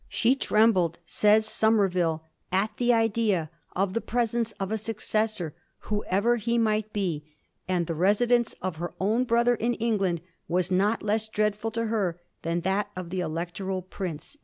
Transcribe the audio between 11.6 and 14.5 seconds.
to her than that of the Electoral Prince.'